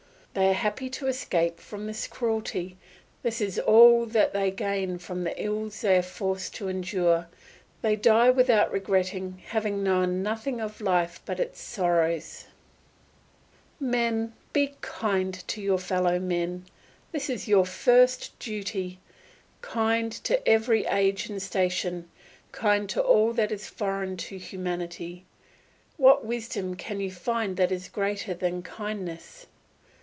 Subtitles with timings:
[0.33, 2.77] They are happy to escape from this cruelty;
[3.21, 7.27] this is all that they gain from the ills they are forced to endure:
[7.81, 12.45] they die without regretting, having known nothing of life but its sorrows.
[13.77, 16.63] Men, be kind to your fellow men;
[17.11, 19.01] this is your first duty,
[19.59, 22.09] kind to every age and station,
[22.53, 25.25] kind to all that is not foreign to humanity.
[25.97, 29.47] What wisdom can you find that is greater than kindness?